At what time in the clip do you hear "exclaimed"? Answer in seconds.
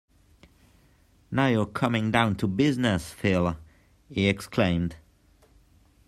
4.27-4.95